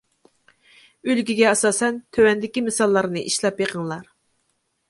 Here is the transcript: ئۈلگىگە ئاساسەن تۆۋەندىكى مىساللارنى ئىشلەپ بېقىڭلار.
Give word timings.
ئۈلگىگە 1.09 1.45
ئاساسەن 1.51 1.99
تۆۋەندىكى 2.17 2.65
مىساللارنى 2.71 3.27
ئىشلەپ 3.31 3.61
بېقىڭلار. 3.63 4.13